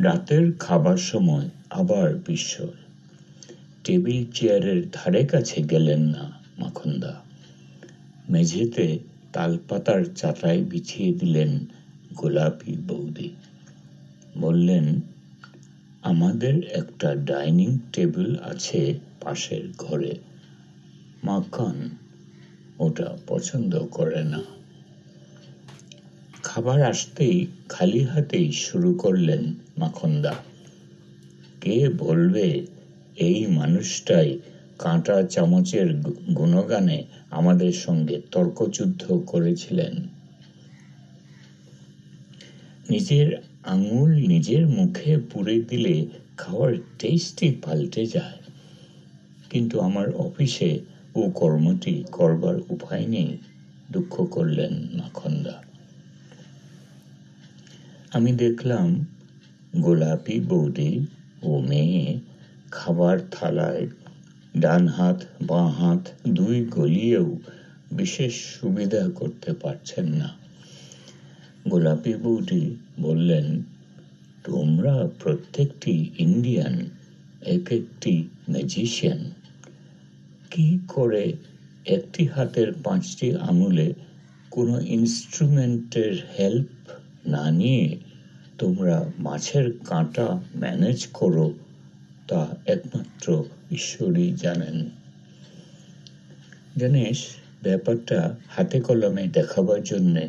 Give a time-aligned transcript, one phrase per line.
[0.00, 2.76] রাতের খাবার সময় আবার বিস্ময়।
[3.84, 7.20] টেবিল চেয়ারের ধারে কাছে গেলেন না মাখনদা।
[8.30, 8.98] মেঝেতে
[9.32, 11.58] তালপাতার চাটাই বিছিয়ে দিলেন
[12.14, 13.30] গোলাপি বৌদি।
[14.38, 15.00] বললেন,
[16.02, 20.14] আমাদের একটা ডাইনিং টেবিল আছে পাশের ঘরে।
[21.24, 21.88] মাখন
[22.78, 24.40] ওটা পছন্দ করে না।
[26.56, 30.34] খাবার আসতেই খালি হাতেই শুরু করলেন মাখনদা।
[31.60, 32.66] কে বলবে,
[33.16, 34.38] এই মানুষটাই
[34.78, 35.94] কাঁটা চামচের
[36.34, 39.94] গুণগানে আমাদের সঙ্গে তর্কযুদ্ধ করেছিলেন।
[42.90, 48.40] নিজের আঙুল নিজের মুখে পুরে দিলে খাওয়ার টেস্টই পাল্টে যায়।
[49.50, 50.80] কিন্তু আমার অফিসে
[51.14, 53.36] ও কর্মটি করবার উপায় নেই,
[53.92, 55.45] দুঃখ করলেন মাখন্দা।
[58.16, 58.88] আমি দেখলাম
[59.80, 60.92] গোলাপি বৌদি
[61.42, 62.18] ও মেয়ে
[62.70, 63.86] খাবার থালায়
[64.56, 67.38] ডান হাত, বাঁ হাত দুই গলিয়েও
[67.92, 70.28] বিশেষ সুবিধা করতে পারছেন না।
[71.68, 73.62] গোলাপি বৌদি বললেন,
[74.44, 76.74] তোমরা প্রত্যেকটি ইন্ডিয়ান
[77.46, 78.14] এক একটি
[78.50, 79.20] ম্যাজিশিয়ান।
[80.50, 81.32] কি করে
[81.86, 83.88] একটি হাতের পাঁচটি আঙুলে
[84.50, 86.68] কোনো ইনস্ট্রুমেন্টের হেল্প
[87.26, 87.86] না নিয়ে
[88.58, 91.52] তোমরা মাছের কাঁটা ম্যানেজ করো,
[92.28, 94.90] তা একমাত্র ঈশ্বরই জানেন।
[96.76, 97.26] জানিস
[97.62, 100.28] ব্যাপারটা হাতে কলমে দেখাবার জন্যে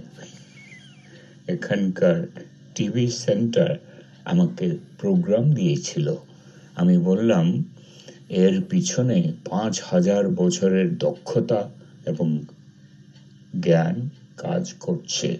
[1.47, 2.27] এখানকার
[2.75, 3.77] টিভি সেন্টার
[4.25, 6.15] আমাকে প্রোগ্রাম দিয়েছিল।
[6.75, 7.63] আমি বললাম,
[8.29, 11.69] এর পিছনে পাঁচ হাজার বছরের দক্ষতা
[12.05, 12.43] এবং
[13.61, 15.37] জ্ঞান কাজ করছে।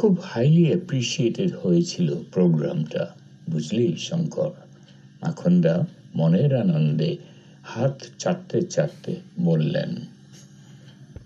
[0.00, 3.02] খুব হাইলি অ্যাপ্রিসিয়েটেড হয়েছিল প্রোগ্রামটা
[3.50, 4.52] বুঝলি শঙ্কর?
[5.22, 5.74] মাখনদা
[6.14, 7.10] মনের আনন্দে
[7.64, 9.90] হাত চাটতে চাটতে বললেন